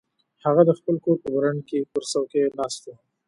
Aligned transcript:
هغه 0.45 0.61
د 0.65 0.71
خپل 0.79 0.95
کور 1.03 1.17
په 1.23 1.29
برنډه 1.33 1.63
کې 1.69 1.87
پر 1.91 2.03
څوکۍ 2.11 2.41
ناست 2.59 2.81
و. 2.85 2.93